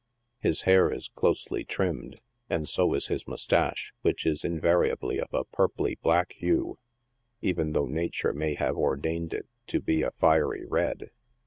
His 0.39 0.63
hair 0.63 0.91
is 0.91 1.09
closely 1.09 1.63
trimmed, 1.63 2.19
and 2.49 2.67
so 2.67 2.95
is 2.95 3.05
his 3.05 3.27
moustache, 3.27 3.93
which 4.01 4.25
is 4.25 4.43
invariably 4.43 5.19
of 5.19 5.31
a 5.31 5.43
purply 5.43 5.99
black 6.01 6.31
hue, 6.33 6.79
even 7.41 7.73
though 7.73 7.85
Nature 7.85 8.33
may 8.33 8.55
have 8.55 8.75
ordained 8.75 9.31
it 9.31 9.45
to 9.67 9.79
be 9.79 10.01
a 10.01 10.09
fiery 10.09 10.65
red. 10.65 11.11